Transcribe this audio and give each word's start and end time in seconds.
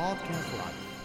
Podcast 0.00 0.50
Live. 0.56 0.99